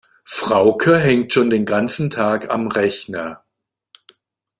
Frauke 0.25 0.97
hängt 0.97 1.31
schon 1.31 1.51
den 1.51 1.63
ganzen 1.63 2.09
Tag 2.09 2.49
am 2.49 2.65
Rechner. 2.69 3.43